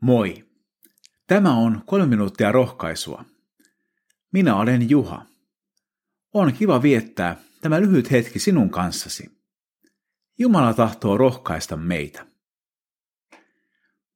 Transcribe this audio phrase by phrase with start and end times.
[0.00, 0.44] Moi!
[1.26, 3.24] Tämä on kolme minuuttia rohkaisua.
[4.32, 5.26] Minä olen Juha.
[6.34, 9.38] On kiva viettää tämä lyhyt hetki sinun kanssasi.
[10.38, 12.26] Jumala tahtoo rohkaista meitä.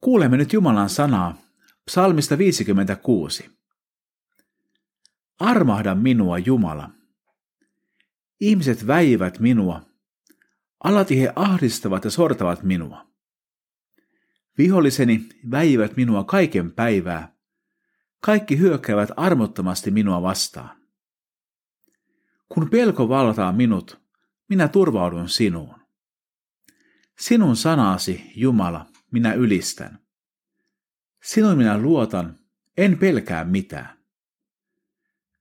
[0.00, 1.36] Kuulemme nyt Jumalan sanaa
[1.84, 3.50] psalmista 56.
[5.40, 6.90] Armahda minua, Jumala.
[8.40, 9.82] Ihmiset väivät minua.
[10.84, 13.11] Alati he ahdistavat ja sortavat minua.
[14.58, 17.36] Viholliseni väivät minua kaiken päivää.
[18.20, 20.82] Kaikki hyökkäävät armottomasti minua vastaan.
[22.48, 24.02] Kun pelko valtaa minut,
[24.48, 25.74] minä turvaudun sinuun.
[27.18, 29.98] Sinun sanasi, Jumala, minä ylistän.
[31.22, 32.38] Sinun minä luotan,
[32.76, 33.98] en pelkää mitään.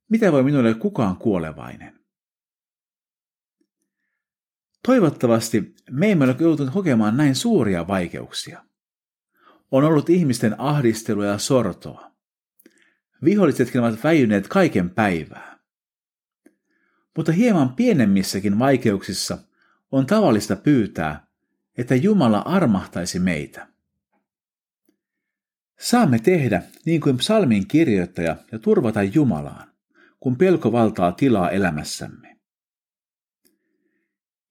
[0.10, 2.00] Mitä voi minulle kukaan kuolevainen?
[4.86, 8.66] Toivottavasti me emme ole joutuneet kokemaan näin suuria vaikeuksia.
[9.72, 12.12] On ollut ihmisten ahdistelua ja sortoa.
[13.24, 15.60] Vihollisetkin ovat väijyneet kaiken päivää.
[17.18, 19.38] Mutta hieman pienemmissäkin vaikeuksissa
[19.92, 21.28] on tavallista pyytää,
[21.78, 23.68] että Jumala armahtaisi meitä.
[25.80, 29.72] Saamme tehdä niin kuin psalmin kirjoittaja ja turvata Jumalaan,
[30.20, 32.38] kun pelko valtaa tilaa elämässämme.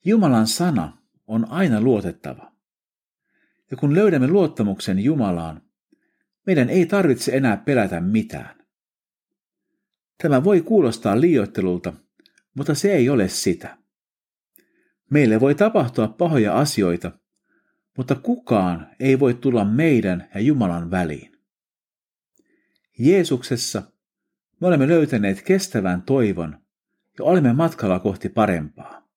[0.05, 2.53] Jumalan sana on aina luotettava.
[3.71, 5.63] Ja kun löydämme luottamuksen Jumalaan,
[6.47, 8.67] meidän ei tarvitse enää pelätä mitään.
[10.23, 11.93] Tämä voi kuulostaa liioittelulta,
[12.55, 13.79] mutta se ei ole sitä.
[15.11, 17.13] Meille voi tapahtua pahoja asioita,
[17.97, 21.39] mutta kukaan ei voi tulla meidän ja Jumalan väliin.
[22.99, 23.83] Jeesuksessa
[24.61, 26.59] me olemme löytäneet kestävän toivon
[27.19, 29.09] ja olemme matkalla kohti parempaa.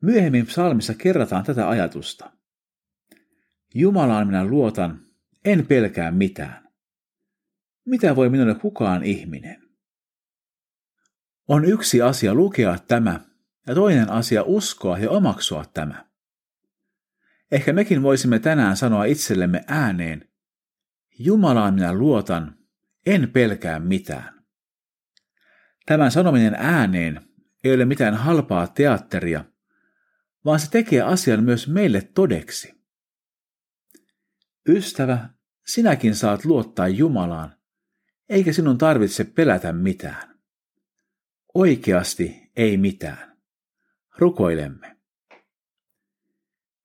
[0.00, 2.32] Myöhemmin psalmissa kerrataan tätä ajatusta.
[3.74, 5.06] Jumalaan minä luotan,
[5.44, 6.68] en pelkää mitään.
[7.84, 9.62] Mitä voi minulle kukaan ihminen?
[11.48, 13.20] On yksi asia lukea tämä
[13.66, 16.06] ja toinen asia uskoa ja omaksua tämä.
[17.50, 20.28] Ehkä mekin voisimme tänään sanoa itsellemme ääneen,
[21.18, 22.56] Jumalaan minä luotan,
[23.06, 24.44] en pelkää mitään.
[25.86, 27.20] Tämän sanominen ääneen
[27.64, 29.44] ei ole mitään halpaa teatteria,
[30.44, 32.81] vaan se tekee asian myös meille todeksi.
[34.68, 35.28] Ystävä,
[35.66, 37.56] sinäkin saat luottaa Jumalaan,
[38.28, 40.40] eikä sinun tarvitse pelätä mitään.
[41.54, 43.38] Oikeasti ei mitään.
[44.18, 44.96] Rukoilemme.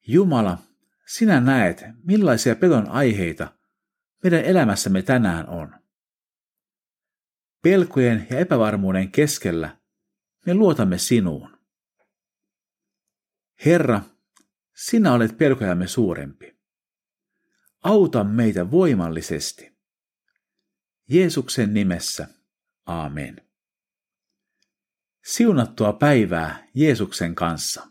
[0.07, 0.57] Jumala,
[1.05, 3.57] sinä näet, millaisia pelon aiheita
[4.23, 5.75] meidän elämässämme tänään on.
[7.61, 9.77] Pelkojen ja epävarmuuden keskellä
[10.45, 11.57] me luotamme sinuun.
[13.65, 14.01] Herra,
[14.75, 16.56] sinä olet pelkojamme suurempi.
[17.83, 19.77] Auta meitä voimallisesti.
[21.09, 22.27] Jeesuksen nimessä.
[22.85, 23.41] Aamen.
[25.25, 27.87] Siunattua päivää Jeesuksen kanssa.